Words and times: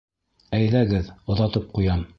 Әйҙәгеҙ, 0.59 1.13
оҙатып 1.35 1.71
ҡуям. 1.79 2.07